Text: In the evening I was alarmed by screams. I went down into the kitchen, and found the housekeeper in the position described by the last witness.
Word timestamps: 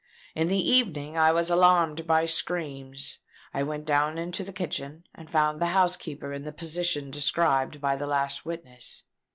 In 0.33 0.47
the 0.47 0.57
evening 0.57 1.15
I 1.15 1.31
was 1.31 1.51
alarmed 1.51 2.07
by 2.07 2.25
screams. 2.25 3.19
I 3.53 3.61
went 3.61 3.85
down 3.85 4.17
into 4.17 4.43
the 4.43 4.51
kitchen, 4.51 5.03
and 5.13 5.29
found 5.29 5.61
the 5.61 5.67
housekeeper 5.77 6.33
in 6.33 6.41
the 6.43 6.51
position 6.51 7.11
described 7.11 7.79
by 7.79 7.95
the 7.95 8.07
last 8.07 8.43
witness. 8.43 9.03